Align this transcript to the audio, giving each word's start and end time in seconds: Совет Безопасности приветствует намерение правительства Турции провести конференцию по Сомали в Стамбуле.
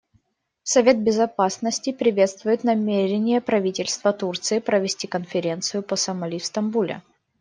Совет 0.63 0.99
Безопасности 1.03 1.91
приветствует 1.91 2.63
намерение 2.63 3.39
правительства 3.39 4.11
Турции 4.13 4.57
провести 4.57 5.05
конференцию 5.05 5.83
по 5.83 5.95
Сомали 5.95 6.39
в 6.39 6.45
Стамбуле. 6.47 7.03